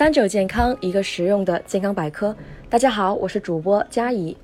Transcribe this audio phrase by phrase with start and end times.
[0.00, 2.34] 三九健康，一个实用的健康百科。
[2.70, 4.34] 大家好，我是主播佳怡。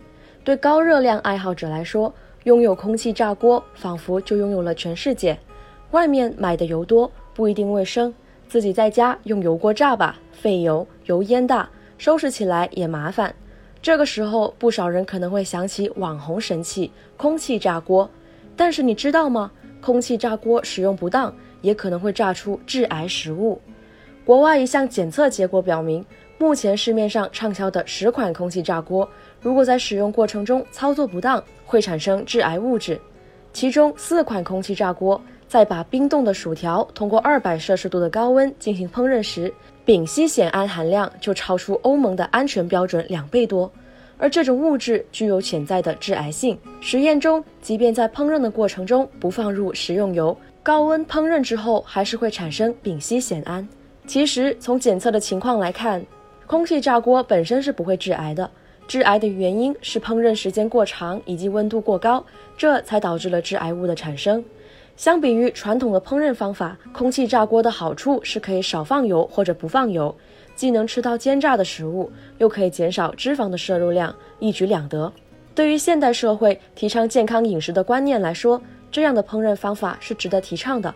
[0.45, 2.13] 对高热量爱好者来说，
[2.45, 5.39] 拥有空气炸锅仿佛就拥有了全世界。
[5.93, 8.13] 外面买的油多，不一定卫生；
[8.47, 11.67] 自己在家用油锅炸吧，费油，油烟大，
[11.97, 13.35] 收拾起来也麻烦。
[13.81, 18.11] 这个时候，不少人可能会想起网红神器——空气炸锅。
[18.55, 19.51] 但是你知道吗？
[19.81, 23.59] 空气炸锅使用不当，也可能会炸出致癌食物。
[24.27, 26.05] 国外一项检测结果表明，
[26.37, 29.09] 目前市面上畅销的十款空气炸锅，
[29.41, 33.01] 如果在使用过程中操作不当，会产生致癌物质。
[33.53, 39.55] 其中四款空气炸锅在把冰冻的薯条通过二百摄氏度的高温进行烹饪时，
[39.85, 43.71] 丙烯酰胺含量就超出欧盟的安全标准两倍多，
[44.19, 46.59] 而这种物质具有潜在的致癌性。
[46.81, 53.67] 实验中，即便在烹饪的过程中不放入食用油，高温烹饪之后还是会产生丙烯酰胺。
[54.07, 56.05] 其实，从检测的情况来看，
[56.47, 58.49] 空气炸锅本身是不会致癌的。
[58.87, 62.25] 致癌的原因是烹饪时间过长以及温度过高，
[62.57, 64.43] 这才导致了致癌物的产生。
[64.97, 70.15] 相比于传统的烹饪方法，空气炸锅的好处是可以少放油或者不放油，
[70.55, 75.13] 既能吃到煎炸的食物，又可以减少脂肪的摄入量，一举两得。
[75.53, 80.95] 对于现代社会提倡健康饮食的观念来说，这样的烹饪方法是值得提倡的。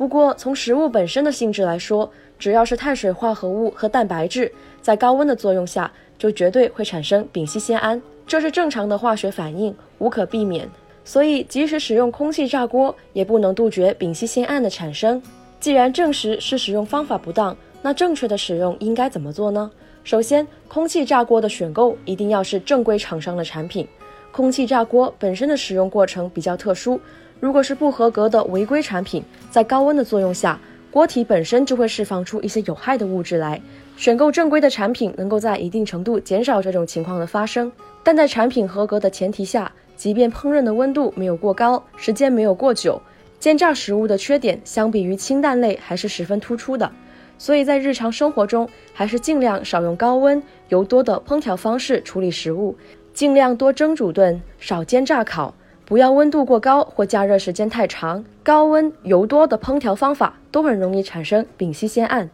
[0.00, 10.66] 不过，从食物本身的性质来说，只要是碳水化合物和蛋白质，在高温的作用下，就绝对会产生丙烯酰胺，这是正常的化学反应，无可避免。
[11.04, 15.20] 所以，即使使用空气炸锅，也不能杜绝丙烯酰胺的产生。
[15.60, 19.70] 既然证实是使用方法不当，那正确的使用应该怎么做呢？
[20.02, 23.86] 首先，空气炸锅的选购一定要是正规厂商的产品。
[24.32, 26.98] 空气炸锅本身的使用过程比较特殊。
[27.40, 30.60] 如果是不合格的违规产品，在高温的作用下，
[30.90, 33.60] 锅体本身就会释放出一些有害的物质来。
[33.96, 37.72] 选购正规的产品，能够在一定程度减少这种情况的发生。
[38.02, 43.00] 但在产品合格的前提下，即便烹饪的温度没有过高，时间没有过久，
[43.38, 46.90] 煎炸食物的缺点相比于清淡类还是十分突出的。
[47.38, 52.76] 所以在日常生活中，还是尽量少用高温、油多的烹调方式处理食物，
[53.14, 55.54] 尽量多蒸煮炖，少煎炸烤。
[55.90, 62.30] 不要温度过高或加热时间太长，高温油多的烹调方法都很容易产生丙烯酰胺。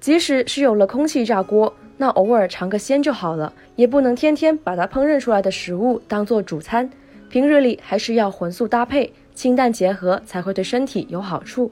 [0.00, 6.90] 即使是有了空气炸锅，那偶尔尝个鲜就好了，也不能天天把它烹饪出来的食物当做主餐。
[7.30, 11.70] 平日里还是要荤素搭配，清淡结合，才会对身体有好处。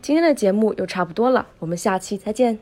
[0.00, 2.56] 今天的节目又差不多了，我们下期再见。